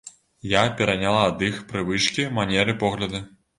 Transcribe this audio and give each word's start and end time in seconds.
Я 0.51 0.63
пераняла 0.79 1.19
ад 1.27 1.45
іх 1.51 1.61
прывычкі, 1.73 2.27
манеры, 2.41 2.79
погляды. 2.83 3.25